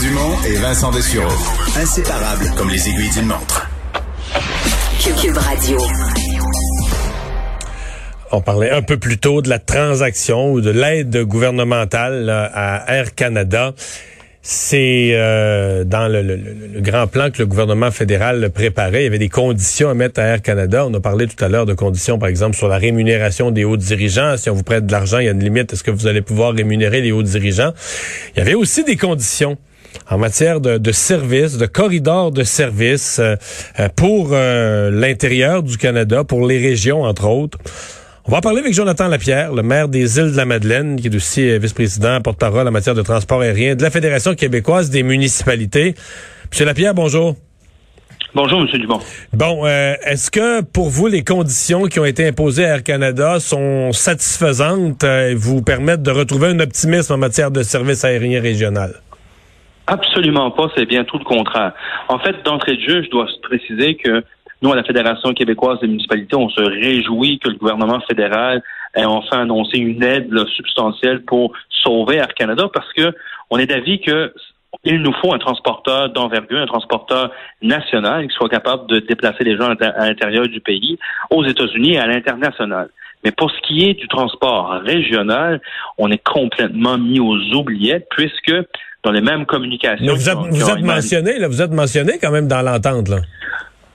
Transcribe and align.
Dumont 0.00 0.36
et 0.46 0.54
Vincent 0.54 0.90
Dessureau. 0.92 1.28
Inséparables 1.76 2.50
comme 2.56 2.70
les 2.70 2.88
aiguilles 2.88 3.10
d'une 3.10 3.26
montre. 3.26 3.68
Cube 5.20 5.36
Radio. 5.36 5.78
On 8.32 8.40
parlait 8.40 8.70
un 8.70 8.80
peu 8.80 8.96
plus 8.96 9.18
tôt 9.18 9.42
de 9.42 9.50
la 9.50 9.58
transaction 9.58 10.52
ou 10.52 10.62
de 10.62 10.70
l'aide 10.70 11.24
gouvernementale 11.24 12.30
à 12.30 12.84
Air 12.88 13.14
Canada. 13.14 13.74
C'est 14.42 15.10
euh, 15.12 15.84
dans 15.84 16.08
le, 16.08 16.80
grand 16.80 17.06
plan 17.06 17.30
que 17.30 17.38
le 17.38 17.46
gouvernement 17.46 17.90
fédéral 17.90 18.50
préparait. 18.50 19.02
Il 19.02 19.04
y 19.04 19.08
avait 19.08 19.18
des 19.18 19.28
conditions 19.28 19.90
à 19.90 19.94
mettre 19.94 20.20
à 20.20 20.24
Air 20.24 20.40
Canada. 20.40 20.86
On 20.86 20.94
a 20.94 21.00
parlé 21.00 21.26
tout 21.26 21.44
à 21.44 21.48
l'heure 21.48 21.66
de 21.66 21.74
conditions, 21.74 22.18
par 22.18 22.30
exemple, 22.30 22.56
sur 22.56 22.68
la 22.68 22.78
rémunération 22.78 23.50
des 23.50 23.64
hauts 23.64 23.76
dirigeants. 23.76 24.38
Si 24.38 24.48
on 24.48 24.54
vous 24.54 24.62
prête 24.62 24.86
de 24.86 24.92
l'argent, 24.92 25.18
il 25.18 25.26
y 25.26 25.28
a 25.28 25.32
une 25.32 25.44
limite. 25.44 25.74
Est-ce 25.74 25.84
que 25.84 25.90
vous 25.90 26.06
allez 26.06 26.22
pouvoir 26.22 26.54
rémunérer 26.54 27.02
les 27.02 27.12
hauts 27.12 27.22
dirigeants? 27.22 27.74
Il 28.34 28.38
y 28.38 28.40
avait 28.40 28.54
aussi 28.54 28.82
des 28.82 28.96
conditions 28.96 29.58
en 30.08 30.18
matière 30.18 30.60
de, 30.60 30.78
de 30.78 30.92
services, 30.92 31.56
de 31.58 31.66
corridors 31.66 32.30
de 32.30 32.44
services 32.44 33.18
euh, 33.18 33.36
euh, 33.78 33.88
pour 33.94 34.30
l'intérieur 34.30 35.62
du 35.62 35.76
Canada, 35.76 36.24
pour 36.24 36.46
les 36.46 36.58
régions, 36.58 37.02
entre 37.02 37.26
autres. 37.26 37.58
On 38.26 38.32
va 38.32 38.38
en 38.38 38.42
parler 38.42 38.60
avec 38.60 38.74
Jonathan 38.74 39.08
Lapierre, 39.08 39.52
le 39.52 39.62
maire 39.62 39.88
des 39.88 40.18
îles 40.18 40.32
de 40.32 40.36
la 40.36 40.44
Madeleine, 40.44 41.00
qui 41.00 41.08
est 41.08 41.14
aussi 41.16 41.50
euh, 41.50 41.58
vice-président, 41.58 42.20
porte-parole 42.20 42.68
en 42.68 42.70
matière 42.70 42.94
de 42.94 43.02
transport 43.02 43.40
aérien 43.40 43.74
de 43.74 43.82
la 43.82 43.90
Fédération 43.90 44.34
québécoise 44.34 44.90
des 44.90 45.02
municipalités. 45.02 45.94
Monsieur 46.50 46.66
Lapierre, 46.66 46.94
bonjour. 46.94 47.34
Bonjour, 48.34 48.60
M. 48.60 48.68
Dumont. 48.78 49.00
Bon, 49.32 49.66
euh, 49.66 49.94
est-ce 50.04 50.30
que 50.30 50.60
pour 50.60 50.90
vous, 50.90 51.08
les 51.08 51.24
conditions 51.24 51.86
qui 51.86 51.98
ont 51.98 52.04
été 52.04 52.28
imposées 52.28 52.66
à 52.66 52.76
Air 52.76 52.82
Canada 52.84 53.40
sont 53.40 53.90
satisfaisantes 53.90 55.02
et 55.02 55.34
vous 55.34 55.62
permettent 55.62 56.02
de 56.02 56.12
retrouver 56.12 56.48
un 56.48 56.60
optimisme 56.60 57.14
en 57.14 57.18
matière 57.18 57.50
de 57.50 57.62
services 57.62 58.04
aériens 58.04 58.40
régional? 58.40 59.00
Absolument 59.86 60.50
pas, 60.50 60.68
c'est 60.76 60.86
bien 60.86 61.04
tout 61.04 61.18
le 61.18 61.24
contraire. 61.24 61.72
En 62.08 62.18
fait, 62.18 62.42
d'entrée 62.44 62.76
de 62.76 62.80
jeu, 62.80 63.02
je 63.02 63.10
dois 63.10 63.26
préciser 63.42 63.96
que 63.96 64.22
nous, 64.62 64.72
à 64.72 64.76
la 64.76 64.84
Fédération 64.84 65.32
québécoise 65.32 65.80
des 65.80 65.88
municipalités, 65.88 66.36
on 66.36 66.50
se 66.50 66.60
réjouit 66.60 67.38
que 67.38 67.48
le 67.48 67.56
gouvernement 67.56 68.00
fédéral 68.00 68.62
ait 68.94 69.04
enfin 69.04 69.40
annoncé 69.40 69.78
une 69.78 70.02
aide 70.02 70.32
substantielle 70.48 71.22
pour 71.24 71.52
sauver 71.70 72.16
Air 72.16 72.34
Canada 72.34 72.68
parce 72.72 72.92
que 72.92 73.14
on 73.48 73.58
est 73.58 73.66
d'avis 73.66 74.00
que 74.00 74.32
il 74.84 75.02
nous 75.02 75.12
faut 75.20 75.34
un 75.34 75.38
transporteur 75.38 76.10
d'envergure, 76.10 76.60
un 76.60 76.66
transporteur 76.66 77.32
national 77.60 78.28
qui 78.28 78.34
soit 78.34 78.48
capable 78.48 78.86
de 78.86 79.00
déplacer 79.00 79.44
les 79.44 79.56
gens 79.56 79.70
à 79.70 80.06
l'intérieur 80.06 80.46
du 80.46 80.60
pays, 80.60 80.98
aux 81.30 81.44
États-Unis 81.44 81.94
et 81.94 81.98
à 81.98 82.06
l'international. 82.06 82.88
Mais 83.24 83.32
pour 83.32 83.50
ce 83.50 83.60
qui 83.66 83.88
est 83.88 83.94
du 83.94 84.08
transport 84.08 84.80
régional, 84.84 85.60
on 85.98 86.10
est 86.10 86.22
complètement 86.22 86.98
mis 86.98 87.20
aux 87.20 87.38
oubliettes 87.54 88.06
puisque 88.10 88.54
dans 89.02 89.12
les 89.12 89.20
mêmes 89.20 89.46
communications. 89.46 90.12
vous 90.14 90.28
êtes, 90.28 90.82
mentionné, 90.82 91.38
là, 91.38 91.48
vous 91.48 91.62
êtes 91.62 91.70
mentionné 91.70 92.18
quand 92.20 92.30
même 92.30 92.48
dans 92.48 92.62
l'entente, 92.62 93.08
là. 93.08 93.18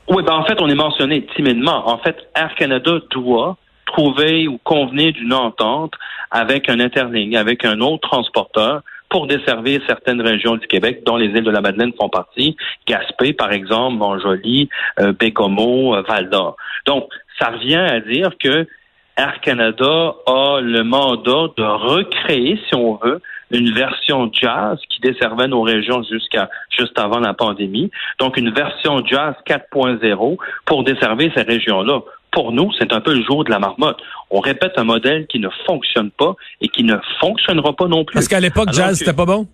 Oui, 0.08 0.24
ben 0.24 0.34
en 0.34 0.46
fait, 0.46 0.62
on 0.62 0.70
est 0.70 0.76
mentionné 0.76 1.26
timidement. 1.36 1.90
En 1.90 1.98
fait, 1.98 2.16
Air 2.36 2.54
Canada 2.56 3.00
doit 3.10 3.58
trouver 3.88 4.48
ou 4.48 4.60
convenir 4.64 5.14
d'une 5.14 5.34
entente 5.34 5.94
avec 6.30 6.70
un 6.70 6.80
interligne, 6.80 7.36
avec 7.38 7.66
un 7.66 7.80
autre 7.80 8.08
transporteur 8.08 8.82
pour 9.10 9.28
desservir 9.28 9.82
certaines 9.88 10.22
régions 10.22 10.58
du 10.58 10.68
Québec, 10.68 11.04
dont 11.06 11.16
les 11.16 11.28
îles 11.28 11.44
de 11.44 11.52
la 11.52 11.62
Madeleine 11.62 11.92
font 12.00 12.10
partie, 12.10 12.56
Gaspé, 12.88 13.34
par 13.34 13.52
exemple, 13.52 13.98
Montjoly, 13.98 14.70
euh, 15.00 15.14
Bécomo, 15.14 15.96
euh, 15.96 16.04
Val-d'Or. 16.08 16.56
Donc, 16.86 17.08
ça 17.40 17.50
revient 17.52 17.76
à 17.76 18.00
dire 18.00 18.32
que 18.40 18.68
Air 19.18 19.40
Canada 19.42 20.16
a 20.26 20.60
le 20.62 20.84
mandat 20.84 21.48
de 21.56 21.64
recréer, 21.64 22.60
si 22.68 22.76
on 22.76 22.96
veut, 22.96 23.22
une 23.52 23.72
version 23.72 24.30
jazz 24.34 24.78
qui 24.90 25.00
desservait 25.00 25.48
nos 25.48 25.62
régions 25.62 26.04
jusqu'à 26.04 26.50
juste 26.70 27.00
avant 27.00 27.20
la 27.20 27.34
pandémie. 27.34 27.92
Donc 28.20 28.38
une 28.38 28.52
version 28.52 29.06
jazz 29.06 29.36
4.0 29.48 30.38
pour 30.66 30.84
desservir 30.84 31.32
ces 31.36 31.44
régions-là. 31.44 32.02
Pour 32.32 32.52
nous, 32.52 32.70
c'est 32.78 32.92
un 32.92 33.00
peu 33.00 33.14
le 33.14 33.24
jour 33.24 33.46
de 33.46 33.52
la 33.52 33.60
marmotte. 33.60 34.02
On 34.30 34.42
répète 34.42 34.74
un 34.76 34.84
modèle 34.84 35.26
qui 35.28 35.40
ne 35.40 35.48
fonctionne 35.66 36.12
pas 36.12 36.36
et 36.60 36.68
qui 36.68 36.84
ne 36.84 36.98
fonctionnera 37.22 37.74
pas 37.74 37.88
non 37.88 38.04
plus. 38.04 38.16
Parce 38.16 38.28
qu'à 38.28 38.42
l'époque, 38.42 38.74
jazz, 38.74 38.98
c'était 38.98 39.14
pas 39.14 39.26
bon? 39.26 39.48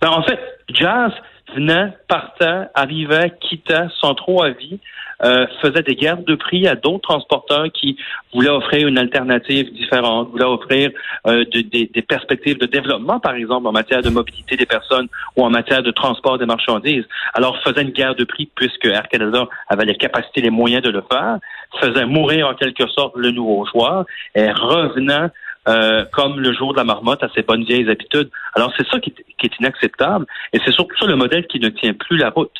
Ben, 0.00 0.08
en 0.08 0.22
fait, 0.22 0.38
jazz 0.72 1.12
venait, 1.54 1.92
partait, 2.08 2.68
arrivait, 2.74 3.34
quittait 3.40 3.88
sans 4.00 4.14
trop 4.14 4.42
avis. 4.42 4.80
Euh, 5.24 5.46
faisait 5.62 5.82
des 5.82 5.94
guerres 5.94 6.22
de 6.22 6.34
prix 6.34 6.68
à 6.68 6.74
d'autres 6.74 7.08
transporteurs 7.08 7.66
qui 7.72 7.96
voulaient 8.34 8.50
offrir 8.50 8.86
une 8.86 8.98
alternative 8.98 9.72
différente, 9.72 10.30
voulaient 10.30 10.44
offrir 10.44 10.90
euh, 11.26 11.44
des, 11.46 12.04
perspectives 12.06 12.58
de 12.58 12.66
développement, 12.66 13.18
par 13.18 13.34
exemple, 13.34 13.66
en 13.66 13.72
matière 13.72 14.02
de 14.02 14.10
mobilité 14.10 14.56
des 14.56 14.66
personnes 14.66 15.08
ou 15.34 15.42
en 15.42 15.50
matière 15.50 15.82
de 15.82 15.90
transport 15.90 16.36
des 16.36 16.44
marchandises. 16.44 17.04
Alors, 17.32 17.58
faisait 17.62 17.82
une 17.82 17.90
guerre 17.90 18.14
de 18.14 18.24
prix 18.24 18.50
puisque 18.54 18.84
Air 18.84 19.08
Canada 19.08 19.48
avait 19.68 19.86
les 19.86 19.96
capacités, 19.96 20.42
les 20.42 20.50
moyens 20.50 20.82
de 20.82 20.90
le 20.90 21.02
faire, 21.10 21.38
faisait 21.80 22.04
mourir 22.04 22.48
en 22.48 22.54
quelque 22.54 22.86
sorte 22.88 23.16
le 23.16 23.30
nouveau 23.30 23.64
joueur 23.66 24.04
et 24.34 24.50
revenant 24.50 25.30
euh, 25.68 26.04
comme 26.12 26.40
le 26.40 26.52
jour 26.52 26.72
de 26.72 26.78
la 26.78 26.84
marmotte 26.84 27.22
à 27.22 27.28
ses 27.34 27.42
bonnes 27.42 27.64
vieilles 27.64 27.88
habitudes. 27.90 28.30
Alors 28.54 28.72
c'est 28.76 28.86
ça 28.88 28.98
qui 29.00 29.10
est, 29.10 29.50
inacceptable 29.60 30.26
et 30.52 30.58
c'est 30.64 30.72
surtout 30.72 30.96
ça 30.98 31.06
le 31.06 31.14
modèle 31.14 31.46
qui 31.46 31.60
ne 31.60 31.68
tient 31.68 31.94
plus 31.94 32.16
la 32.16 32.30
route. 32.30 32.50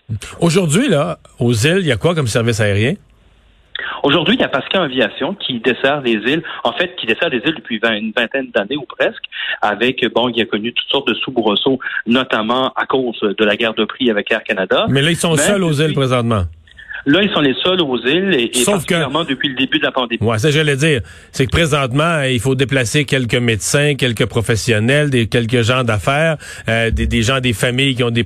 Aujourd'hui, 0.41 0.89
là, 0.89 1.19
aux 1.41 1.53
îles, 1.53 1.79
il 1.81 1.87
y 1.87 1.93
a 1.93 1.97
quoi 1.97 2.15
comme 2.15 2.29
service 2.29 2.61
aérien? 2.61 2.95
Aujourd'hui, 4.03 4.37
il 4.37 4.41
y 4.41 4.45
a 4.45 4.49
Pascal 4.49 4.83
Aviation 4.83 5.35
qui 5.35 5.61
dessert 5.61 6.01
les 6.01 6.13
îles, 6.13 6.43
en 6.65 6.73
fait, 6.73 6.95
qui 6.97 7.07
dessert 7.07 7.29
les 7.29 7.39
îles 7.39 7.57
depuis 7.57 7.81
une 7.83 8.13
vingtaine 8.17 8.51
d'années 8.55 8.77
ou 8.77 8.85
presque, 8.87 9.25
avec, 9.61 10.05
bon, 10.15 10.29
il 10.29 10.41
a 10.41 10.45
connu 10.47 10.73
toutes 10.73 10.89
sortes 10.89 11.09
de 11.09 11.15
soubresauts, 11.15 11.79
notamment 12.07 12.73
à 12.77 12.87
cause 12.87 13.19
de 13.21 13.45
la 13.45 13.57
guerre 13.57 13.75
de 13.75 13.85
prix 13.85 14.11
avec 14.11 14.31
Air 14.31 14.45
Canada. 14.45 14.87
Mais 14.89 15.03
là, 15.03 15.11
ils 15.11 15.17
sont 15.17 15.37
seuls 15.37 15.65
aux 15.65 15.73
îles 15.73 15.95
présentement. 15.95 16.45
Là, 17.07 17.23
ils 17.23 17.31
sont 17.33 17.41
les 17.41 17.55
seuls 17.63 17.81
aux 17.81 17.99
îles 17.99 18.35
et, 18.35 18.65
particulièrement 18.65 19.25
depuis 19.25 19.49
le 19.49 19.55
début 19.55 19.79
de 19.79 19.85
la 19.85 19.93
pandémie. 19.93 20.21
Ouais, 20.21 20.39
ça 20.39 20.51
j'allais 20.51 20.77
dire. 20.77 21.03
C'est 21.31 21.47
que 21.47 21.51
présentement, 21.51 22.23
il 22.23 22.41
faut 22.41 22.57
déplacer 22.57 23.05
quelques 23.05 23.37
médecins, 23.37 23.95
quelques 23.95 24.27
professionnels, 24.27 25.09
des 25.11 25.29
quelques 25.29 25.63
gens 25.63 25.85
d'affaires, 25.85 26.37
euh, 26.69 26.91
des, 26.91 27.07
des, 27.07 27.23
gens 27.23 27.39
des 27.39 27.53
familles 27.53 27.95
qui 27.95 28.03
ont 28.03 28.11
des 28.11 28.25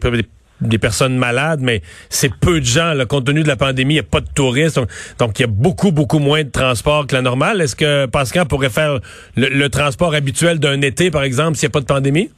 des 0.60 0.78
personnes 0.78 1.16
malades, 1.16 1.60
mais 1.62 1.80
c'est 2.08 2.34
peu 2.34 2.60
de 2.60 2.64
gens. 2.64 2.92
Là, 2.92 3.06
compte 3.06 3.26
tenu 3.26 3.42
de 3.42 3.48
la 3.48 3.56
pandémie, 3.56 3.94
il 3.94 3.96
n'y 3.96 4.00
a 4.00 4.04
pas 4.04 4.20
de 4.20 4.28
touristes. 4.34 4.80
Donc, 5.18 5.38
il 5.38 5.42
y 5.42 5.44
a 5.44 5.48
beaucoup, 5.48 5.90
beaucoup 5.92 6.18
moins 6.18 6.44
de 6.44 6.50
transport 6.50 7.06
que 7.06 7.14
la 7.14 7.22
normale. 7.22 7.60
Est-ce 7.60 7.76
que 7.76 8.06
Pascal 8.06 8.46
pourrait 8.46 8.70
faire 8.70 8.98
le, 9.36 9.68
transport 9.68 10.14
habituel 10.14 10.58
d'un 10.58 10.80
été, 10.82 11.10
par 11.10 11.22
exemple, 11.22 11.56
s'il 11.56 11.66
n'y 11.66 11.72
a 11.72 11.74
pas 11.74 11.80
de 11.80 11.86
pandémie? 11.86 12.30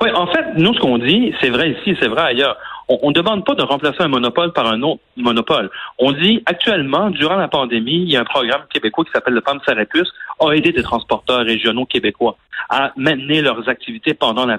Oui, 0.00 0.10
en 0.14 0.26
fait, 0.26 0.44
nous, 0.56 0.74
ce 0.74 0.80
qu'on 0.80 0.98
dit, 0.98 1.32
c'est 1.40 1.50
vrai 1.50 1.70
ici, 1.70 1.96
c'est 2.00 2.08
vrai 2.08 2.22
ailleurs 2.22 2.56
on 2.88 3.08
ne 3.08 3.14
demande 3.14 3.44
pas 3.44 3.54
de 3.54 3.62
remplacer 3.62 4.02
un 4.02 4.08
monopole 4.08 4.52
par 4.52 4.66
un 4.66 4.82
autre 4.82 5.00
monopole. 5.16 5.70
On 5.98 6.12
dit 6.12 6.42
actuellement, 6.46 7.10
durant 7.10 7.36
la 7.36 7.48
pandémie, 7.48 8.02
il 8.02 8.10
y 8.10 8.16
a 8.16 8.20
un 8.20 8.24
programme 8.24 8.62
québécois 8.72 9.04
qui 9.04 9.10
s'appelle 9.12 9.34
le 9.34 9.40
PAM 9.40 9.58
Sarepus, 9.66 10.08
a 10.40 10.52
aidé 10.52 10.72
des 10.72 10.82
transporteurs 10.82 11.44
régionaux 11.44 11.86
québécois 11.86 12.36
à 12.68 12.92
maintenir 12.96 13.42
leurs 13.44 13.68
activités 13.68 14.14
pendant 14.14 14.46
la, 14.46 14.58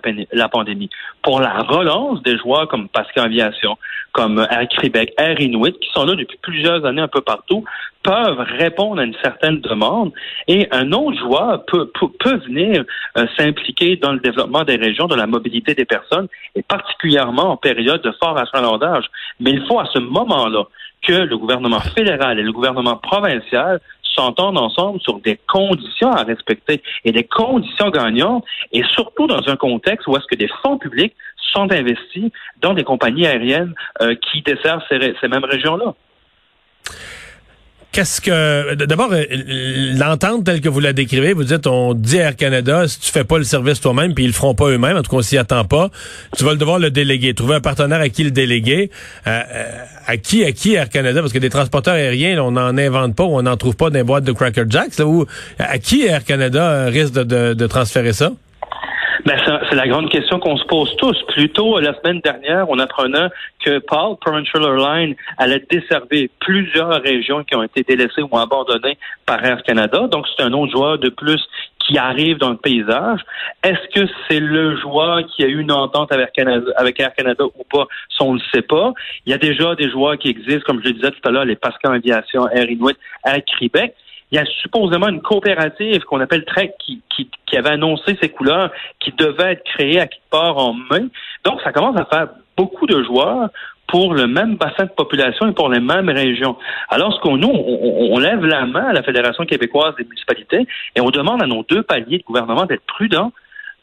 pandémie. 0.50 0.90
Pour 1.22 1.40
la 1.40 1.62
relance 1.62 2.22
des 2.24 2.38
joueurs 2.38 2.68
comme 2.68 2.88
Pascal 2.90 3.26
Aviation, 3.26 3.78
comme 4.12 4.40
Air 4.50 4.68
Québec, 4.70 5.14
Air 5.18 5.40
Inuit, 5.40 5.78
qui 5.80 5.90
sont 5.92 6.06
là 6.06 6.16
depuis 6.16 6.38
plusieurs 6.42 6.86
années 6.86 7.02
un 7.02 7.08
peu 7.08 7.22
partout, 7.22 7.64
peuvent 8.04 8.40
répondre 8.40 9.02
à 9.02 9.04
une 9.04 9.16
certaine 9.22 9.60
demande 9.60 10.14
et 10.48 10.68
un 10.72 10.92
autre 10.94 11.20
joueur 11.20 11.66
peut, 11.66 11.92
peut, 11.94 12.38
venir 12.48 12.86
euh, 13.18 13.26
s'impliquer 13.38 13.98
dans 13.98 14.14
le 14.14 14.20
développement 14.20 14.64
des 14.64 14.78
régions, 14.78 15.08
de 15.08 15.16
la 15.16 15.28
mobilité 15.28 15.76
des 15.76 15.84
personnes 15.84 16.28
et 16.56 16.62
particulièrement 16.62 17.52
en 17.52 17.58
période 17.58 18.02
de 18.02 18.14
fort 18.22 18.38
achalandage. 18.38 19.06
Mais 19.40 19.52
il 19.52 19.66
faut 19.68 19.80
à 19.80 19.86
ce 19.94 20.00
moment-là 20.00 20.64
que 21.02 21.14
le 21.14 21.38
gouvernement 21.38 21.80
fédéral 21.80 22.40
et 22.40 22.44
le 22.44 22.52
gouvernement 22.52 22.98
provincial 22.98 23.80
s'entendent 24.16 24.58
ensemble 24.58 25.00
sur 25.02 25.20
des 25.20 25.40
conditions 25.48 26.12
à 26.12 26.24
respecter 26.24 26.82
et 27.06 27.12
des 27.12 27.24
conditions 27.24 27.90
gagnantes 27.90 28.44
et 28.72 28.84
surtout 28.84 29.28
dans 29.28 29.48
un 29.48 29.56
contexte 29.56 30.08
où 30.08 30.18
est-ce 30.18 30.26
que 30.26 30.36
des 30.36 30.50
fonds 30.64 30.78
publics 30.78 31.14
sont 31.54 31.72
investis 31.72 32.32
dans 32.62 32.74
des 32.74 32.84
compagnies 32.84 33.28
aériennes 33.28 33.74
euh, 34.02 34.16
qui 34.16 34.42
desservent 34.42 34.84
ces 34.90 35.28
mêmes 35.28 35.46
régions-là. 35.46 35.94
Qu'est-ce 37.98 38.22
que 38.22 38.76
d'abord 38.76 39.10
euh, 39.12 39.24
l'entente 39.98 40.44
telle 40.44 40.62
que 40.62 40.70
vous 40.70 40.80
la 40.80 40.94
décrivez, 40.94 41.34
vous 41.34 41.46
dites 41.46 41.66
on 41.66 41.96
dit 41.96 42.18
Air 42.18 42.36
Canada 42.36 42.88
si 42.88 43.00
tu 43.00 43.12
fais 43.12 43.24
pas 43.24 43.40
le 43.40 43.44
service 43.44 43.82
toi-même 43.82 44.14
puis 44.14 44.26
ils 44.26 44.28
le 44.28 44.34
feront 44.34 44.54
pas 44.54 44.66
eux-mêmes, 44.68 44.98
en 44.98 45.02
tout 45.02 45.10
cas 45.10 45.18
on 45.18 45.22
s'y 45.24 45.36
attend 45.36 45.66
pas, 45.66 45.90
tu 46.38 46.44
vas 46.44 46.54
devoir 46.54 46.78
le 46.78 46.92
déléguer, 46.92 47.34
trouver 47.34 47.56
un 47.56 47.60
partenaire 47.60 48.00
à 48.00 48.10
qui 48.10 48.24
le 48.24 48.30
déléguer, 48.30 48.92
euh, 49.26 49.42
euh, 49.52 49.84
à 50.06 50.18
qui 50.18 50.44
à 50.46 50.52
qui 50.52 50.76
Air 50.76 50.90
Canada 50.90 51.22
parce 51.22 51.34
que 51.34 51.40
des 51.40 51.50
transporteurs 51.50 51.96
aériens 51.96 52.40
on 52.44 52.52
n'en 52.52 52.78
invente 52.78 53.16
pas, 53.16 53.24
on 53.24 53.42
n'en 53.42 53.58
trouve 53.58 53.76
pas 53.76 53.90
dans 53.90 53.98
les 53.98 54.04
boîtes 54.04 54.26
de 54.26 54.32
Cracker 54.32 54.66
Jacks 54.70 54.96
là 55.00 55.24
à 55.58 55.80
qui 55.80 56.06
Air 56.06 56.24
Canada 56.24 56.86
risque 56.86 57.14
de 57.14 57.66
transférer 57.66 58.14
ça? 58.14 58.32
Ben, 59.26 59.38
c'est 59.70 59.76
la 59.76 59.88
grande 59.88 60.10
question 60.10 60.40
qu'on 60.40 60.58
se 60.58 60.66
pose 60.66 60.96
tous. 60.98 61.18
Plutôt, 61.28 61.80
la 61.80 61.94
semaine 62.00 62.20
dernière, 62.22 62.70
on 62.70 62.80
apprenait 62.80 63.30
que 63.64 63.80
Paul 63.80 64.18
Provincial 64.18 64.64
Airlines 64.64 65.16
allait 65.38 65.64
desservir 65.70 66.30
plusieurs 66.40 67.02
régions 67.02 67.44
qui 67.44 67.56
ont 67.56 67.64
été 67.64 67.84
délaissées 67.84 68.22
ou 68.22 68.38
abandonnées 68.38 68.98
par 69.26 69.44
Air 69.44 69.64
Canada. 69.64 70.08
Donc, 70.08 70.26
c'est 70.36 70.44
un 70.44 70.54
autre 70.54 70.72
joueur 70.72 70.98
de 71.00 71.10
plus 71.10 71.42
qui 71.80 71.98
arrivent 71.98 72.38
dans 72.38 72.52
le 72.52 72.58
paysage. 72.58 73.22
Est-ce 73.64 74.00
que 74.00 74.08
c'est 74.28 74.40
le 74.40 74.78
joueur 74.78 75.26
qui 75.26 75.44
a 75.44 75.48
eu 75.48 75.60
une 75.60 75.72
entente 75.72 76.12
avec 76.12 76.38
Air 77.00 77.14
Canada 77.16 77.46
ou 77.46 77.64
pas? 77.64 77.88
Ça, 78.18 78.26
on 78.26 78.34
ne 78.34 78.40
le 78.40 78.44
sait 78.54 78.62
pas. 78.62 78.94
Il 79.26 79.32
y 79.32 79.34
a 79.34 79.38
déjà 79.38 79.74
des 79.76 79.90
joueurs 79.90 80.18
qui 80.18 80.30
existent, 80.30 80.64
comme 80.66 80.82
je 80.82 80.90
le 80.90 80.94
disais 80.94 81.12
tout 81.12 81.28
à 81.28 81.32
l'heure, 81.32 81.46
les 81.46 81.56
Pascal 81.56 81.96
Aviation, 81.96 82.48
Air 82.50 82.70
Inuit, 82.70 82.98
Air 83.26 83.40
Québec. 83.60 83.96
Il 84.32 84.36
y 84.36 84.40
a 84.40 84.46
supposément 84.46 85.08
une 85.08 85.22
coopérative 85.22 86.04
qu'on 86.04 86.20
appelle 86.20 86.44
Trek 86.46 86.74
qui, 86.80 87.02
avait 87.56 87.70
annoncé 87.70 88.18
ses 88.22 88.30
couleurs 88.30 88.72
qui 89.00 89.12
devait 89.14 89.54
être 89.54 89.64
créée 89.64 90.00
à 90.00 90.08
quelque 90.08 90.30
part 90.30 90.58
en 90.58 90.74
mai. 90.74 91.06
Donc, 91.46 91.62
ça 91.64 91.72
commence 91.72 91.98
à 91.98 92.06
faire 92.06 92.28
beaucoup 92.58 92.86
de 92.86 93.02
joueurs 93.04 93.50
pour 93.88 94.14
le 94.14 94.28
même 94.28 94.58
bassin 94.58 94.84
de 94.84 94.90
population 94.90 95.48
et 95.48 95.54
pour 95.54 95.70
les 95.70 95.80
mêmes 95.80 96.10
régions. 96.10 96.58
Alors, 96.90 97.14
ce 97.14 97.22
qu'on 97.22 97.38
nous, 97.38 97.50
on, 97.50 98.20
lève 98.20 98.44
la 98.46 98.66
main 98.66 98.84
à 98.90 98.94
la 98.94 99.02
Fédération 99.02 99.46
québécoise 99.46 99.96
des 99.96 100.04
municipalités 100.04 100.68
et 100.96 101.02
on 101.02 101.10
demande 101.10 101.42
à 101.42 101.48
nos 101.48 101.64
deux 101.64 101.84
paliers 101.84 102.18
de 102.18 102.24
gouvernement 102.24 102.66
d'être 102.66 102.86
prudents 102.86 103.32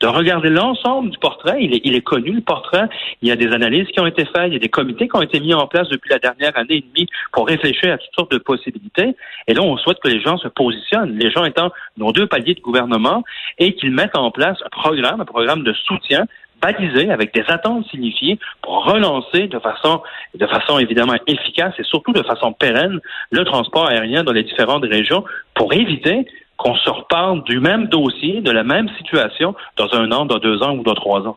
de 0.01 0.07
regarder 0.07 0.51
l'ensemble 0.51 1.11
du 1.11 1.19
portrait. 1.19 1.59
Il 1.61 1.75
est, 1.75 1.81
il 1.85 1.95
est, 1.95 2.03
connu, 2.03 2.33
le 2.33 2.41
portrait. 2.41 2.89
Il 3.23 3.29
y 3.29 3.33
a 3.33 3.37
des 3.37 3.53
analyses 3.53 3.89
qui 3.89 4.01
ont 4.01 4.07
été 4.07 4.25
faites, 4.25 4.49
il 4.49 4.55
y 4.55 4.57
a 4.57 4.61
des 4.61 4.69
comités 4.69 5.09
qui 5.09 5.17
ont 5.17 5.23
été 5.23 5.41
mis 5.41 5.55
en 5.55 5.67
place 5.67 5.89
depuis 5.89 6.11
la 6.11 6.19
dernière 6.19 6.57
année 6.57 6.77
et 6.77 6.85
demie 6.95 7.09
pour 7.33 7.47
réfléchir 7.47 7.93
à 7.93 7.99
toutes 7.99 8.15
sortes 8.15 8.33
de 8.33 8.39
possibilités. 8.39 9.17
Et 9.47 9.55
là, 9.55 9.63
on 9.63 9.77
souhaite 9.77 10.01
que 10.01 10.09
les 10.09 10.21
gens 10.21 10.37
se 10.39 10.49
positionnent, 10.49 11.17
les 11.19 11.31
gens 11.31 11.45
étant 11.45 11.71
nos 11.97 12.13
deux 12.13 12.27
paliers 12.27 12.55
de 12.55 12.61
gouvernement, 12.61 13.23
et 13.59 13.75
qu'ils 13.75 13.93
mettent 13.93 14.17
en 14.17 14.31
place 14.31 14.59
un 14.65 14.71
programme, 14.71 15.21
un 15.21 15.25
programme 15.25 15.63
de 15.63 15.73
soutien 15.73 16.27
balisé 16.61 17.11
avec 17.11 17.35
des 17.35 17.45
attentes 17.49 17.87
signifiées 17.91 18.39
pour 18.63 18.85
relancer 18.87 19.49
de 19.49 19.59
façon, 19.59 20.03
de 20.35 20.47
façon 20.47 20.79
évidemment 20.79 21.15
efficace 21.27 21.75
et 21.79 21.85
surtout 21.85 22.13
de 22.13 22.23
façon 22.23 22.53
pérenne 22.53 23.01
le 23.31 23.45
transport 23.45 23.89
aérien 23.89 24.25
dans 24.25 24.33
les 24.33 24.45
différentes 24.45 24.85
régions 24.85 25.25
pour 25.55 25.73
éviter 25.75 26.27
qu'on 26.57 26.77
se 26.77 26.91
reparle 26.91 27.43
du 27.45 27.61
même 27.61 27.89
dossier, 27.89 28.41
de 28.41 28.51
la 28.51 28.65
même 28.65 28.89
situation 28.99 29.55
dans 29.77 29.93
un 29.95 30.11
an, 30.13 30.25
dans 30.25 30.39
deux 30.39 30.63
ans 30.63 30.77
ou 30.77 30.83
dans 30.83 30.95
trois 30.95 31.21
ans. 31.27 31.37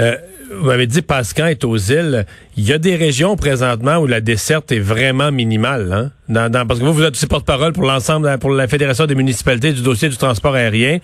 Euh, 0.00 0.16
vous 0.50 0.66
m'avez 0.66 0.86
dit 0.86 1.02
Pascal 1.02 1.50
est 1.50 1.64
aux 1.64 1.76
îles. 1.76 2.24
Il 2.56 2.64
y 2.64 2.72
a 2.72 2.78
des 2.78 2.96
régions 2.96 3.36
présentement 3.36 3.96
où 3.98 4.06
la 4.06 4.20
desserte 4.20 4.72
est 4.72 4.78
vraiment 4.78 5.30
minimale. 5.30 5.92
Hein? 5.92 6.10
Dans, 6.28 6.66
parce 6.66 6.80
que 6.80 6.84
vous, 6.84 6.92
vous 6.92 7.02
êtes 7.02 7.14
aussi 7.14 7.26
porte-parole 7.26 7.72
pour 7.72 7.84
l'ensemble, 7.84 8.38
pour 8.38 8.50
la 8.50 8.68
Fédération 8.68 9.06
des 9.06 9.14
municipalités 9.14 9.72
du 9.72 9.82
dossier 9.82 10.08
du 10.08 10.16
transport 10.16 10.54
aérien. 10.54 10.98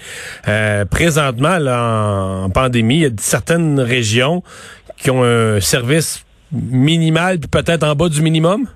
Euh, 0.48 0.84
présentement, 0.84 1.58
là, 1.58 2.44
en, 2.44 2.50
pandémie, 2.50 2.96
il 2.96 3.02
y 3.02 3.06
a 3.06 3.10
certaines 3.18 3.80
régions 3.80 4.42
qui 4.96 5.10
ont 5.10 5.22
un 5.22 5.60
service 5.60 6.24
minimal, 6.50 7.38
peut-être 7.40 7.84
en 7.84 7.94
bas 7.94 8.08
du 8.08 8.22
minimum? 8.22 8.66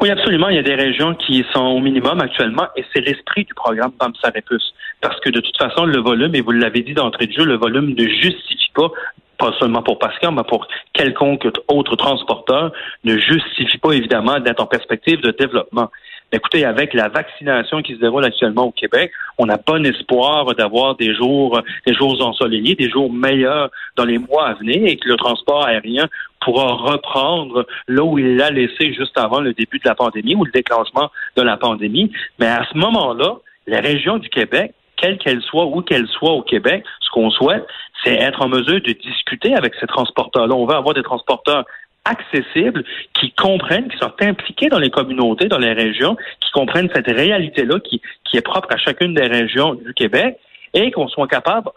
Oui, 0.00 0.10
absolument. 0.10 0.48
Il 0.48 0.56
y 0.56 0.58
a 0.58 0.62
des 0.62 0.74
régions 0.74 1.14
qui 1.14 1.44
sont 1.52 1.64
au 1.64 1.80
minimum 1.80 2.20
actuellement 2.20 2.66
et 2.76 2.84
c'est 2.92 3.00
l'esprit 3.00 3.44
du 3.44 3.54
programme 3.54 3.92
PAMSAREPUS. 3.92 4.74
Parce 5.00 5.18
que 5.20 5.30
de 5.30 5.40
toute 5.40 5.56
façon, 5.56 5.84
le 5.84 5.98
volume, 5.98 6.34
et 6.34 6.40
vous 6.40 6.52
l'avez 6.52 6.82
dit 6.82 6.94
d'entrée 6.94 7.26
de 7.26 7.32
jeu, 7.32 7.44
le 7.44 7.56
volume 7.56 7.94
ne 7.96 8.08
justifie 8.08 8.70
pas 8.74 8.90
pas 9.38 9.52
seulement 9.58 9.82
pour 9.82 9.98
Pascal, 9.98 10.32
mais 10.34 10.44
pour 10.48 10.66
quelconque 10.94 11.46
autre 11.68 11.94
transporteur, 11.96 12.72
ne 13.04 13.18
justifie 13.18 13.76
pas 13.78 13.92
évidemment 13.92 14.40
d'être 14.40 14.62
en 14.62 14.66
perspective 14.66 15.20
de 15.20 15.30
développement. 15.30 15.90
Écoutez, 16.32 16.64
avec 16.64 16.92
la 16.92 17.08
vaccination 17.08 17.82
qui 17.82 17.94
se 17.94 18.00
déroule 18.00 18.24
actuellement 18.24 18.64
au 18.64 18.72
Québec, 18.72 19.12
on 19.38 19.48
a 19.48 19.58
bon 19.58 19.86
espoir 19.86 20.54
d'avoir 20.56 20.96
des 20.96 21.14
jours, 21.14 21.60
des 21.86 21.94
jours 21.94 22.20
ensoleillés, 22.20 22.74
des 22.74 22.90
jours 22.90 23.12
meilleurs 23.12 23.70
dans 23.94 24.04
les 24.04 24.18
mois 24.18 24.48
à 24.48 24.54
venir 24.54 24.86
et 24.86 24.96
que 24.96 25.08
le 25.08 25.16
transport 25.16 25.64
aérien 25.64 26.08
pourra 26.46 26.74
reprendre 26.74 27.66
là 27.88 28.04
où 28.04 28.18
il 28.18 28.36
l'a 28.36 28.50
laissé 28.50 28.94
juste 28.94 29.18
avant 29.18 29.40
le 29.40 29.52
début 29.52 29.80
de 29.80 29.88
la 29.88 29.96
pandémie 29.96 30.36
ou 30.36 30.44
le 30.44 30.52
déclenchement 30.52 31.10
de 31.36 31.42
la 31.42 31.56
pandémie. 31.56 32.12
Mais 32.38 32.46
à 32.46 32.64
ce 32.72 32.78
moment-là, 32.78 33.38
les 33.66 33.80
régions 33.80 34.18
du 34.18 34.28
Québec, 34.28 34.72
quelles 34.96 35.18
qu'elles 35.18 35.42
soient, 35.42 35.66
où 35.66 35.82
qu'elles 35.82 36.06
soient 36.06 36.34
au 36.34 36.42
Québec, 36.42 36.84
ce 37.00 37.10
qu'on 37.10 37.30
souhaite, 37.30 37.66
c'est 38.04 38.14
être 38.14 38.42
en 38.42 38.48
mesure 38.48 38.80
de 38.80 38.92
discuter 38.92 39.56
avec 39.56 39.74
ces 39.80 39.88
transporteurs-là. 39.88 40.54
On 40.54 40.66
veut 40.66 40.76
avoir 40.76 40.94
des 40.94 41.02
transporteurs 41.02 41.64
accessibles, 42.04 42.84
qui 43.14 43.32
comprennent, 43.32 43.88
qui 43.88 43.98
sont 43.98 44.12
impliqués 44.20 44.68
dans 44.68 44.78
les 44.78 44.90
communautés, 44.90 45.48
dans 45.48 45.58
les 45.58 45.72
régions, 45.72 46.16
qui 46.40 46.52
comprennent 46.52 46.88
cette 46.94 47.08
réalité-là 47.08 47.80
qui, 47.80 48.00
qui 48.24 48.36
est 48.36 48.42
propre 48.42 48.68
à 48.70 48.76
chacune 48.76 49.14
des 49.14 49.26
régions 49.26 49.74
du 49.74 49.92
Québec 49.92 50.38
et 50.72 50.92
qu'on 50.92 51.08
soit 51.08 51.26
capable 51.26 51.70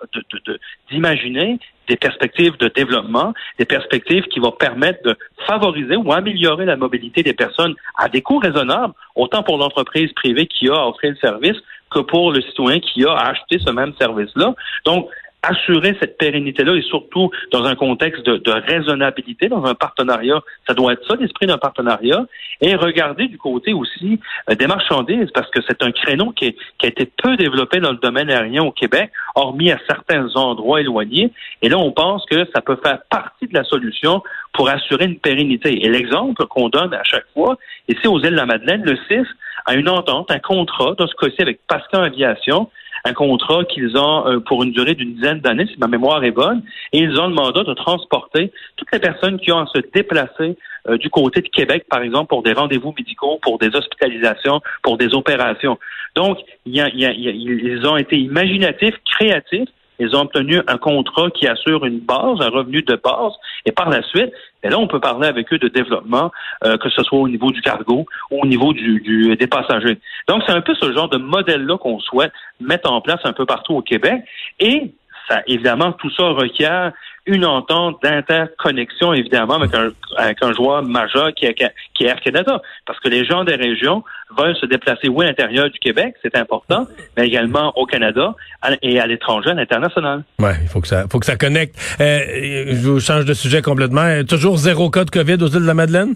d'imaginer 0.92 1.54
de, 1.54 1.57
de, 1.57 1.60
des 1.90 1.98
perspectives 1.98 2.56
de 2.58 2.70
développement, 2.70 3.34
des 3.58 3.66
perspectives 3.66 4.24
qui 4.26 4.40
vont 4.40 4.52
permettre 4.52 5.04
de 5.04 5.18
favoriser 5.48 5.96
ou 5.98 6.14
améliorer 6.14 6.66
la 6.66 6.78
mobilité 6.78 7.24
des 7.24 7.34
personnes 7.34 7.76
à 7.98 8.08
des 8.08 8.22
coûts 8.22 8.38
raisonnables, 8.38 8.94
autant 9.16 9.44
pour 9.44 9.58
l'entreprise 9.58 10.14
privée 10.14 10.48
qui 10.48 10.70
a 10.70 10.76
à 10.76 10.88
offrir 10.88 11.12
le 11.12 11.18
service 11.18 11.58
que 11.92 12.00
pour 12.00 12.32
le 12.32 12.42
citoyen 12.42 12.80
qui 12.80 13.04
a 13.04 13.12
à 13.12 13.30
acheter 13.32 13.60
ce 13.60 13.72
même 13.72 13.94
service-là. 14.00 14.54
Donc, 14.86 15.10
assurer 15.42 15.96
cette 16.00 16.18
pérennité-là 16.18 16.76
et 16.76 16.82
surtout 16.82 17.32
dans 17.52 17.64
un 17.64 17.76
contexte 17.76 18.26
de, 18.26 18.38
de, 18.38 18.52
raisonnabilité, 18.52 19.48
dans 19.48 19.64
un 19.66 19.74
partenariat. 19.74 20.42
Ça 20.68 20.74
doit 20.74 20.94
être 20.94 21.06
ça, 21.08 21.16
l'esprit 21.16 21.46
d'un 21.46 21.58
partenariat. 21.58 22.26
Et 22.62 22.76
regarder 22.76 23.28
du 23.28 23.38
côté 23.38 23.74
aussi 23.74 24.20
euh, 24.50 24.56
des 24.56 24.68
marchandises, 24.68 25.30
parce 25.34 25.50
que 25.52 25.62
c'est 25.68 25.82
un 25.82 25.92
créneau 25.92 26.32
qui, 26.32 26.56
a 26.84 26.88
été 26.88 27.10
peu 27.22 27.38
développé 27.38 27.80
dans 27.80 27.92
le 27.92 27.98
domaine 27.98 28.30
aérien 28.30 28.64
au 28.64 28.72
Québec, 28.72 29.12
hormis 29.36 29.72
à 29.72 29.80
certains 29.88 30.28
endroits 30.36 30.82
éloignés. 30.82 31.32
Et 31.62 31.70
là, 31.70 31.78
on 31.78 31.92
pense 31.92 32.26
que 32.26 32.46
ça 32.54 32.62
peut 32.62 32.78
faire 32.84 33.00
partie 33.10 33.48
de 33.48 33.54
la 33.54 33.64
solution 33.64 34.22
pour 34.54 34.70
assurer 34.70 35.06
une 35.06 35.20
pérennité. 35.20 35.86
Et 35.86 35.90
l'exemple 35.90 36.46
qu'on 36.48 36.68
donne 36.68 36.94
à 36.94 37.04
chaque 37.04 37.28
fois, 37.34 37.58
ici 37.88 38.08
aux 38.08 38.20
îles 38.20 38.32
de 38.32 38.36
la 38.36 38.46
Madeleine, 38.46 38.84
le 38.84 38.98
CIF 39.08 39.28
a 39.66 39.76
une 39.76 39.90
entente, 39.90 40.32
un 40.32 40.40
contrat, 40.40 40.96
dans 40.98 41.08
ce 41.08 41.16
cas-ci 41.16 41.42
avec 41.42 41.60
Pascal 41.68 42.04
Aviation, 42.04 42.70
un 43.06 43.13
contrat 43.13 43.63
qu'ils 43.66 43.98
ont 43.98 44.28
euh, 44.28 44.40
pour 44.40 44.63
une 44.63 44.72
durée 44.72 44.96
d'une 44.96 45.13
dizaine 45.13 45.40
d'années, 45.40 45.66
si 45.68 45.78
ma 45.80 45.88
mémoire 45.88 46.24
est 46.24 46.31
bonne, 46.31 46.63
et 46.94 47.00
ils 47.00 47.19
ont 47.19 47.28
le 47.28 47.34
mandat 47.34 47.63
de 47.63 47.74
transporter 47.74 48.51
toutes 48.75 48.92
les 48.92 49.00
personnes 49.00 49.40
qui 49.40 49.51
ont 49.51 49.60
à 49.60 49.68
se 49.68 49.80
déplacer 49.94 50.57
euh, 50.88 50.98
du 50.98 51.10
côté 51.10 51.42
de 51.42 51.48
Québec, 51.48 51.86
par 51.90 52.01
exemple, 52.01 52.28
pour 52.28 52.44
des 52.44 52.54
rendez-vous 52.54 52.94
médicaux, 52.98 53.40
pour 53.42 53.60
des 53.60 53.75
hospitalisations, 53.75 54.62
pour 54.81 54.98
des 54.98 55.13
opérations. 55.13 55.78
Donc, 56.16 56.40
ils 56.66 57.81
ont 57.86 57.98
été 57.98 58.18
imaginatifs, 58.18 58.96
créatifs, 59.06 59.69
ils 60.00 60.16
ont 60.16 60.22
obtenu 60.22 60.62
un 60.68 60.78
contrat 60.78 61.30
qui 61.31 61.48
assure 61.48 61.86
une 61.86 62.00
base, 62.00 62.40
un 62.42 62.50
revenu 62.50 62.81
de 62.81 62.96
base, 62.96 63.34
et 63.66 63.72
par 63.72 63.90
la 63.90 64.01
suite, 64.04 64.31
et 64.63 64.69
là, 64.69 64.78
on 64.78 64.88
peut 64.88 65.00
parler 65.00 65.28
avec 65.28 65.51
eux 65.54 65.57
de 65.57 65.68
développement, 65.68 66.31
euh, 66.66 66.78
que 66.78 66.90
ce 66.90 67.04
soit 67.04 67.19
au 67.19 67.28
niveau 67.28 67.51
du 67.51 67.62
cargo 67.62 68.06
ou 68.31 68.42
au 68.42 68.46
niveau 68.46 68.74
du, 68.74 69.00
du 69.00 69.36
des 69.36 69.48
passagers. 69.48 70.00
Donc, 70.28 70.44
c'est 70.46 70.54
un 70.54 70.62
peu 70.62 70.75
ce 70.75 70.92
genre 70.92 71.10
de 71.10 71.18
modèle-là 71.18 71.78
qu'on 71.78 72.00
souhaite 72.00 72.34
mettre 72.60 72.92
en 72.92 73.00
place 73.00 73.22
un 73.24 73.34
peu 73.34 73.46
partout 73.46 73.75
au 73.75 73.81
Québec. 73.81 74.22
Et 74.60 74.92
ça, 75.30 75.42
évidemment, 75.48 75.94
tout 75.94 76.10
ça 76.12 76.24
requiert 76.30 76.92
une 77.25 77.45
entente 77.45 78.02
d'interconnexion, 78.02 79.14
évidemment, 79.14 79.56
avec 79.56 79.74
un, 79.76 79.92
avec 80.18 80.44
un 80.44 80.52
joueur 80.54 80.81
majeur 80.83 81.33
qui 81.33 81.45
est, 81.45 81.54
qui 81.94 82.04
est 82.04 82.07
Air 82.07 82.19
Canada. 82.21 82.62
Parce 82.85 83.00
que 83.00 83.07
les 83.07 83.24
gens 83.24 83.44
des 83.44 83.56
régions 83.56 84.04
veulent 84.38 84.56
se 84.56 84.66
déplacer, 84.66 85.07
oui, 85.07 85.26
à 85.26 85.30
l'intérieur 85.30 85.69
du 85.69 85.80
Québec, 85.80 86.16
c'est 86.21 86.36
important, 86.38 86.88
mais 87.18 87.28
également 87.28 87.74
au 87.78 87.86
Canada 87.86 88.36
et 88.81 89.00
à 89.00 89.07
l'étranger, 89.07 89.52
à 89.52 89.54
l'international. 89.54 90.24
Oui, 90.40 90.52
il 90.62 90.68
faut 90.68 90.81
que 90.81 90.88
ça, 90.88 91.06
faut 91.12 91.19
que 91.19 91.26
ça 91.26 91.36
connecte. 91.36 91.76
Euh, 92.00 92.19
je 92.68 92.88
vous 92.88 93.00
change 93.00 93.26
de 93.26 93.33
sujet 93.33 93.62
complètement. 93.62 94.24
Toujours 94.24 94.57
zéro 94.57 94.90
cas 94.90 95.06
de 95.06 95.09
COVID 95.09 95.38
aux 95.42 95.48
îles 95.48 95.62
de 95.62 95.68
la 95.68 95.74
Madeleine? 95.74 96.16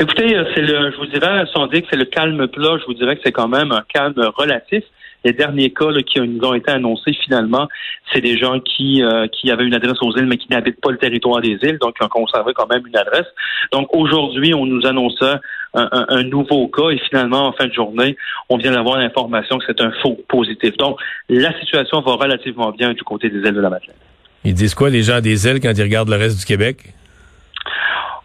Écoutez, 0.00 0.36
euh, 0.36 0.44
c'est 0.54 0.62
le, 0.62 0.90
je 0.90 0.96
vous 0.96 1.06
dirais, 1.06 1.44
si 1.46 1.56
on 1.56 1.66
dit 1.66 1.82
que 1.82 1.88
c'est 1.90 1.96
le 1.96 2.06
calme 2.06 2.46
plat, 2.48 2.76
je 2.80 2.84
vous 2.86 2.94
dirais 2.94 3.16
que 3.16 3.22
c'est 3.24 3.32
quand 3.32 3.48
même 3.48 3.72
un 3.72 3.84
calme 3.92 4.14
relatif. 4.36 4.84
Les 5.24 5.32
derniers 5.32 5.70
cas 5.70 5.86
qui 6.06 6.20
nous 6.20 6.44
ont 6.44 6.54
été 6.54 6.70
annoncés 6.70 7.12
finalement, 7.24 7.68
c'est 8.12 8.20
des 8.20 8.36
gens 8.36 8.60
qui, 8.60 9.02
euh, 9.02 9.26
qui 9.28 9.50
avaient 9.50 9.64
une 9.64 9.74
adresse 9.74 10.00
aux 10.02 10.16
îles, 10.16 10.26
mais 10.26 10.36
qui 10.36 10.48
n'habitent 10.50 10.80
pas 10.80 10.90
le 10.90 10.98
territoire 10.98 11.40
des 11.40 11.58
îles, 11.62 11.78
donc 11.80 11.96
qui 11.96 12.04
ont 12.04 12.08
conservé 12.08 12.52
quand 12.54 12.68
même 12.68 12.86
une 12.86 12.96
adresse. 12.96 13.26
Donc 13.72 13.88
aujourd'hui, 13.94 14.54
on 14.54 14.66
nous 14.66 14.86
annonçait 14.86 15.36
un, 15.74 16.22
nouveau 16.24 16.68
cas 16.68 16.90
et 16.90 16.98
finalement, 17.08 17.46
en 17.46 17.52
fin 17.52 17.66
de 17.66 17.72
journée, 17.72 18.16
on 18.48 18.58
vient 18.58 18.72
d'avoir 18.72 18.98
l'information 18.98 19.58
que 19.58 19.64
c'est 19.66 19.80
un 19.80 19.90
faux 20.02 20.18
positif. 20.28 20.76
Donc 20.76 20.98
la 21.28 21.58
situation 21.60 22.00
va 22.00 22.12
relativement 22.12 22.72
bien 22.72 22.92
du 22.92 23.02
côté 23.02 23.30
des 23.30 23.38
îles 23.38 23.54
de 23.54 23.60
la 23.60 23.70
Madeleine. 23.70 23.96
Ils 24.44 24.54
disent 24.54 24.74
quoi 24.74 24.90
les 24.90 25.02
gens 25.02 25.20
des 25.20 25.46
îles 25.46 25.60
quand 25.60 25.72
ils 25.74 25.82
regardent 25.82 26.10
le 26.10 26.16
reste 26.16 26.38
du 26.38 26.44
Québec? 26.44 26.92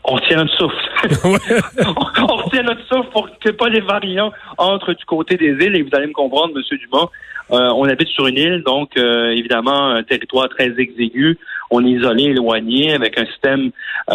On 0.08 0.18
tient 0.20 0.38
notre 0.38 0.58
souffle. 0.58 1.20
on, 1.26 2.50
tient 2.50 2.64
notre 2.64 2.86
souffle 2.88 3.10
pour 3.12 3.30
que 3.40 3.50
pas 3.50 3.70
les 3.70 3.82
variants 3.82 4.32
entrent 4.58 4.94
du 4.94 5.06
côté 5.06 5.36
des 5.36 5.52
îles. 5.66 5.76
Et 5.76 5.82
vous 5.84 5.90
allez 5.94 6.08
me 6.08 6.14
comprendre, 6.14 6.54
Monsieur 6.56 6.78
Dumont, 6.78 7.10
euh, 7.52 7.70
on 7.76 7.88
habite 7.88 8.08
sur 8.10 8.28
une 8.28 8.38
île, 8.38 8.64
donc 8.66 8.92
euh, 8.98 9.30
évidemment 9.32 9.92
un 9.92 10.04
territoire 10.04 10.50
très 10.50 10.74
exigu. 10.78 11.38
On 11.70 11.86
est 11.86 11.92
isolé, 11.92 12.24
éloigné, 12.26 12.94
avec 12.94 13.18
un 13.20 13.26
système. 13.26 13.72
Euh, 14.10 14.14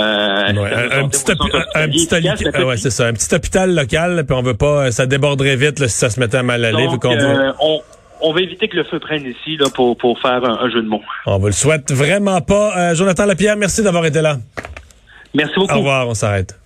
un, 0.99 1.08
petit, 1.08 2.64
ouais, 2.64 2.76
c'est 2.78 2.90
ça, 2.90 3.06
un 3.06 3.12
petit 3.12 3.34
hôpital 3.34 3.75
local, 3.75 4.25
puis 4.26 4.37
on 4.37 4.42
veut 4.42 4.56
pas, 4.56 4.90
ça 4.90 5.06
déborderait 5.06 5.56
vite 5.56 5.78
si 5.78 5.88
ça 5.88 6.08
se 6.08 6.18
mettait 6.18 6.38
à 6.38 6.42
mal 6.42 6.64
aller. 6.64 6.87
Donc, 6.87 7.04
on, 7.04 7.80
on 8.22 8.32
va 8.32 8.40
éviter 8.40 8.68
que 8.68 8.76
le 8.76 8.84
feu 8.84 8.99
prenne 8.99 9.26
ici 9.26 9.56
là, 9.58 9.66
pour, 9.75 9.96
pour 9.96 10.18
faire 10.20 10.42
un, 10.44 10.70
jeu 10.70 10.82
de 10.82 10.88
mots. 10.88 11.02
On 11.26 11.38
vous 11.38 11.46
le 11.46 11.52
souhaite 11.52 11.92
vraiment 11.92 12.40
pas. 12.40 12.94
Jonathan 12.94 13.26
Lapierre, 13.26 13.56
merci 13.56 13.82
d'avoir 13.82 14.06
été 14.06 14.22
là. 14.22 14.37
Merci 15.34 15.54
beaucoup. 15.56 15.74
Au 15.74 15.78
revoir, 15.78 16.08
on 16.08 16.14
s'arrête. 16.14 16.58